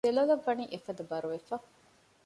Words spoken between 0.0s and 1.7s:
ދެލޮލަށް ވަނީ އެފަދަ ބަރުވެފަ